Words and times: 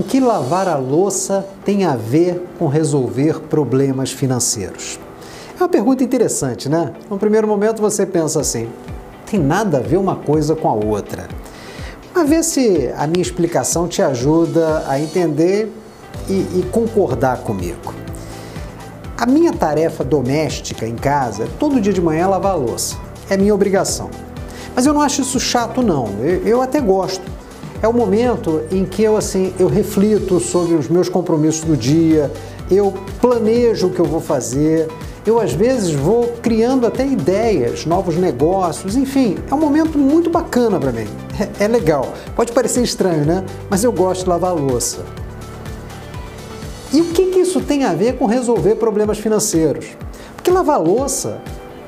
O 0.00 0.02
que 0.02 0.18
lavar 0.18 0.66
a 0.66 0.78
louça 0.78 1.46
tem 1.62 1.84
a 1.84 1.94
ver 1.94 2.42
com 2.58 2.66
resolver 2.66 3.38
problemas 3.38 4.10
financeiros? 4.10 4.98
É 5.54 5.62
uma 5.62 5.68
pergunta 5.68 6.02
interessante, 6.02 6.70
né? 6.70 6.94
No 7.10 7.18
primeiro 7.18 7.46
momento 7.46 7.82
você 7.82 8.06
pensa 8.06 8.40
assim: 8.40 8.66
tem 9.30 9.38
nada 9.38 9.76
a 9.76 9.82
ver 9.82 9.98
uma 9.98 10.16
coisa 10.16 10.56
com 10.56 10.70
a 10.70 10.72
outra. 10.72 11.28
Mas 12.14 12.26
vê 12.30 12.42
se 12.42 12.90
a 12.96 13.06
minha 13.06 13.20
explicação 13.20 13.86
te 13.86 14.00
ajuda 14.00 14.84
a 14.88 14.98
entender 14.98 15.70
e, 16.26 16.32
e 16.32 16.68
concordar 16.72 17.42
comigo. 17.42 17.92
A 19.18 19.26
minha 19.26 19.52
tarefa 19.52 20.02
doméstica 20.02 20.86
em 20.86 20.96
casa 20.96 21.42
é 21.42 21.48
todo 21.58 21.78
dia 21.78 21.92
de 21.92 22.00
manhã 22.00 22.26
lavar 22.26 22.52
a 22.52 22.56
louça. 22.56 22.96
É 23.28 23.36
minha 23.36 23.54
obrigação. 23.54 24.08
Mas 24.74 24.86
eu 24.86 24.94
não 24.94 25.02
acho 25.02 25.20
isso 25.20 25.38
chato, 25.38 25.82
não. 25.82 26.08
Eu, 26.22 26.46
eu 26.46 26.62
até 26.62 26.80
gosto. 26.80 27.39
É 27.82 27.88
o 27.88 27.92
momento 27.92 28.62
em 28.70 28.84
que 28.84 29.02
eu 29.02 29.16
assim 29.16 29.54
eu 29.58 29.68
reflito 29.68 30.38
sobre 30.38 30.74
os 30.74 30.88
meus 30.88 31.08
compromissos 31.08 31.64
do 31.64 31.76
dia, 31.76 32.30
eu 32.70 32.92
planejo 33.20 33.86
o 33.88 33.90
que 33.90 33.98
eu 33.98 34.04
vou 34.04 34.20
fazer, 34.20 34.86
eu 35.26 35.40
às 35.40 35.52
vezes 35.52 35.90
vou 35.90 36.34
criando 36.42 36.86
até 36.86 37.06
ideias, 37.06 37.84
novos 37.84 38.16
negócios, 38.16 38.96
enfim, 38.96 39.36
é 39.50 39.54
um 39.54 39.58
momento 39.58 39.98
muito 39.98 40.30
bacana 40.30 40.78
para 40.78 40.92
mim. 40.92 41.06
É, 41.38 41.64
é, 41.64 41.68
legal. 41.68 42.12
Pode 42.36 42.52
parecer 42.52 42.82
estranho, 42.82 43.24
né? 43.24 43.44
Mas 43.70 43.82
eu 43.82 43.92
gosto 43.92 44.24
de 44.24 44.28
lavar 44.28 44.54
louça. 44.54 45.04
E 46.92 47.00
o 47.00 47.06
que, 47.06 47.26
que 47.26 47.38
isso 47.38 47.60
tem 47.60 47.84
a 47.84 47.94
ver 47.94 48.18
com 48.18 48.26
resolver 48.26 48.74
problemas 48.74 49.18
financeiros? 49.18 49.86
Porque 50.36 50.50
lavar 50.50 50.80
louça, 50.80 51.40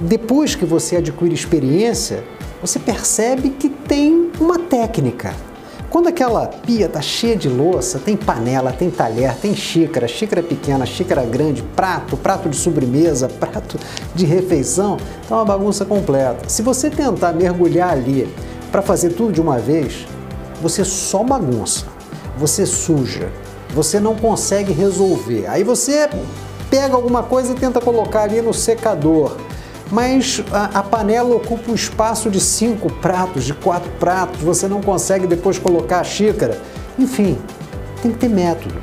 depois 0.00 0.54
que 0.54 0.64
você 0.64 0.96
adquire 0.96 1.34
experiência, 1.34 2.24
você 2.60 2.78
percebe 2.78 3.50
que 3.50 3.68
tem 3.68 4.30
uma 4.40 4.58
técnica. 4.58 5.34
Quando 5.94 6.08
aquela 6.08 6.48
pia 6.48 6.86
está 6.86 7.00
cheia 7.00 7.36
de 7.36 7.48
louça, 7.48 8.00
tem 8.00 8.16
panela, 8.16 8.72
tem 8.72 8.90
talher, 8.90 9.32
tem 9.36 9.54
xícara, 9.54 10.08
xícara 10.08 10.42
pequena, 10.42 10.84
xícara 10.84 11.22
grande, 11.24 11.62
prato, 11.62 12.16
prato 12.16 12.48
de 12.48 12.56
sobremesa, 12.56 13.28
prato 13.38 13.78
de 14.12 14.26
refeição, 14.26 14.96
tá 15.28 15.36
uma 15.36 15.44
bagunça 15.44 15.84
completa. 15.84 16.48
Se 16.48 16.62
você 16.62 16.90
tentar 16.90 17.32
mergulhar 17.32 17.90
ali 17.90 18.28
para 18.72 18.82
fazer 18.82 19.10
tudo 19.10 19.34
de 19.34 19.40
uma 19.40 19.56
vez, 19.58 20.04
você 20.60 20.84
só 20.84 21.22
bagunça, 21.22 21.86
você 22.36 22.66
suja, 22.66 23.30
você 23.72 24.00
não 24.00 24.16
consegue 24.16 24.72
resolver. 24.72 25.46
Aí 25.46 25.62
você 25.62 26.10
pega 26.68 26.96
alguma 26.96 27.22
coisa 27.22 27.52
e 27.52 27.54
tenta 27.54 27.80
colocar 27.80 28.22
ali 28.22 28.42
no 28.42 28.52
secador 28.52 29.36
mas 29.94 30.42
a, 30.50 30.80
a, 30.80 30.82
panela 30.82 31.36
ocupa 31.36 31.70
um 31.70 31.74
espaço 31.74 32.28
de 32.28 32.40
cinco 32.40 32.92
pratos, 32.94 33.44
de 33.44 33.54
quatro 33.54 33.88
pratos, 33.92 34.40
você 34.40 34.66
não 34.66 34.82
consegue 34.82 35.24
depois 35.24 35.56
colocar 35.56 36.00
a 36.00 36.04
xícara. 36.04 36.60
Enfim, 36.98 37.38
tem 38.02 38.10
que 38.10 38.18
ter 38.18 38.28
método. 38.28 38.74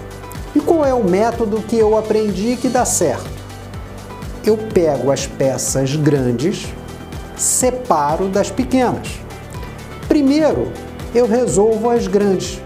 E 0.55 0.61
qual 0.61 0.85
é 0.85 0.93
o 0.93 1.03
método 1.03 1.61
que 1.67 1.77
eu 1.77 1.97
aprendi 1.97 2.55
que 2.55 2.69
dá 2.69 2.85
certo? 2.85 3.29
Eu 4.45 4.57
pego 4.57 5.11
as 5.11 5.27
peças 5.27 5.97
grandes, 5.97 6.67
separo 7.35 8.29
das 8.29 8.49
pequenas. 8.49 9.19
Primeiro, 10.07 10.71
eu 11.13 11.27
resolvo 11.27 11.89
as 11.89 12.07
grandes. 12.07 12.61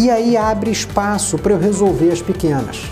E 0.00 0.10
aí 0.10 0.36
abre 0.36 0.72
espaço 0.72 1.38
para 1.38 1.52
eu 1.52 1.60
resolver 1.60 2.10
as 2.10 2.20
pequenas. 2.20 2.82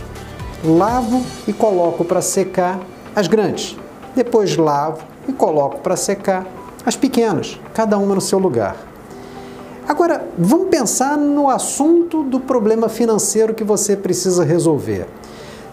Lavo 0.62 1.24
e 1.48 1.52
coloco 1.52 2.04
para 2.04 2.22
secar 2.22 2.78
as 3.16 3.26
grandes. 3.26 3.81
Depois 4.14 4.56
lavo 4.56 5.04
e 5.28 5.32
coloco 5.32 5.78
para 5.78 5.96
secar 5.96 6.46
as 6.84 6.96
pequenas, 6.96 7.58
cada 7.72 7.96
uma 7.96 8.14
no 8.14 8.20
seu 8.20 8.38
lugar. 8.38 8.76
Agora, 9.88 10.26
vamos 10.38 10.68
pensar 10.68 11.16
no 11.16 11.48
assunto 11.48 12.22
do 12.22 12.38
problema 12.38 12.88
financeiro 12.88 13.54
que 13.54 13.64
você 13.64 13.96
precisa 13.96 14.44
resolver. 14.44 15.06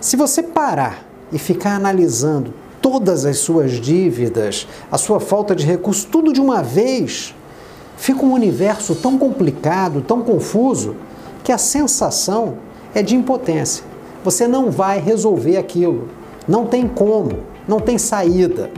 Se 0.01 0.15
você 0.15 0.41
parar 0.41 1.05
e 1.31 1.37
ficar 1.37 1.75
analisando 1.75 2.53
todas 2.81 3.25
as 3.25 3.37
suas 3.39 3.73
dívidas, 3.73 4.67
a 4.91 4.97
sua 4.97 5.19
falta 5.19 5.55
de 5.55 5.65
recursos, 5.65 6.05
tudo 6.05 6.33
de 6.33 6.41
uma 6.41 6.63
vez, 6.63 7.35
fica 7.97 8.25
um 8.25 8.33
universo 8.33 8.95
tão 8.95 9.17
complicado, 9.17 10.01
tão 10.01 10.21
confuso, 10.21 10.95
que 11.43 11.51
a 11.51 11.57
sensação 11.57 12.55
é 12.93 13.01
de 13.01 13.15
impotência. 13.15 13.83
Você 14.23 14.47
não 14.47 14.71
vai 14.71 14.99
resolver 14.99 15.57
aquilo, 15.57 16.07
não 16.47 16.65
tem 16.65 16.87
como 16.87 17.39
não 17.69 17.79
tem 17.79 17.99
saída. 17.99 18.71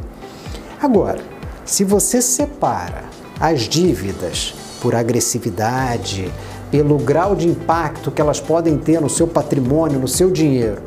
Agora, 0.79 1.21
se 1.63 1.85
você 1.85 2.21
separa 2.21 3.05
as 3.39 3.61
dívidas 3.61 4.53
por 4.81 4.93
agressividade, 4.93 6.31
pelo 6.69 6.97
grau 6.97 7.35
de 7.35 7.47
impacto 7.47 8.11
que 8.11 8.21
elas 8.21 8.41
podem 8.41 8.77
ter 8.77 8.99
no 8.99 9.09
seu 9.09 9.27
patrimônio, 9.27 9.99
no 9.99 10.07
seu 10.07 10.29
dinheiro, 10.29 10.81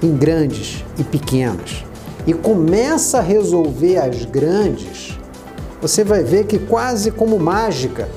em 0.00 0.16
grandes 0.16 0.84
e 0.96 1.02
pequenas, 1.02 1.84
e 2.26 2.32
começa 2.32 3.18
a 3.18 3.22
resolver 3.22 3.98
as 3.98 4.24
grandes, 4.24 5.18
você 5.80 6.04
vai 6.04 6.22
ver 6.22 6.46
que 6.46 6.58
quase 6.58 7.10
como 7.10 7.38
mágica, 7.38 8.08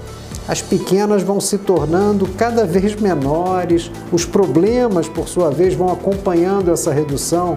as 0.48 0.62
pequenas 0.62 1.24
vão 1.24 1.40
se 1.40 1.58
tornando 1.58 2.28
cada 2.38 2.66
vez 2.66 2.96
menores, 2.96 3.90
os 4.12 4.26
problemas, 4.26 5.08
por 5.08 5.28
sua 5.28 5.50
vez, 5.50 5.74
vão 5.74 5.92
acompanhando 5.92 6.72
essa 6.72 6.92
redução 6.92 7.56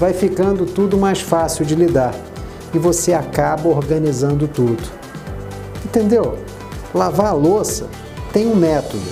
vai 0.00 0.14
ficando 0.14 0.64
tudo 0.64 0.96
mais 0.96 1.20
fácil 1.20 1.62
de 1.62 1.74
lidar 1.74 2.14
e 2.72 2.78
você 2.78 3.12
acaba 3.12 3.68
organizando 3.68 4.48
tudo. 4.48 4.82
Entendeu? 5.84 6.38
Lavar 6.94 7.26
a 7.26 7.32
louça 7.34 7.86
tem 8.32 8.46
um 8.46 8.56
método. 8.56 9.04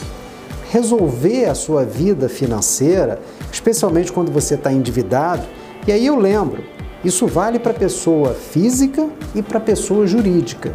Resolver 0.71 1.45
a 1.45 1.55
sua 1.55 1.85
vida 1.85 2.27
financeira, 2.27 3.21
especialmente 3.53 4.11
quando 4.11 4.33
você 4.33 4.55
está 4.55 4.73
endividado, 4.73 5.47
e 5.87 5.93
aí 5.93 6.07
eu 6.07 6.17
lembro, 6.17 6.65
isso 7.05 7.27
vale 7.27 7.59
para 7.59 7.75
pessoa 7.75 8.33
física 8.33 9.11
e 9.35 9.43
para 9.43 9.61
pessoa 9.61 10.07
jurídica. 10.07 10.73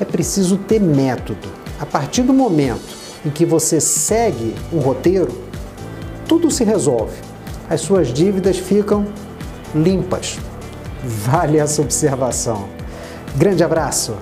É 0.00 0.04
preciso 0.04 0.56
ter 0.56 0.80
método. 0.80 1.48
A 1.78 1.86
partir 1.86 2.22
do 2.22 2.32
momento 2.32 2.96
em 3.24 3.30
que 3.30 3.46
você 3.46 3.80
segue 3.80 4.56
um 4.72 4.78
roteiro, 4.78 5.32
tudo 6.26 6.50
se 6.50 6.64
resolve. 6.64 7.16
As 7.70 7.80
suas 7.80 8.12
dívidas 8.12 8.58
ficam 8.58 9.06
limpas. 9.82 10.38
Vale 11.02 11.58
essa 11.58 11.82
observação. 11.82 12.68
Grande 13.36 13.62
abraço! 13.62 14.16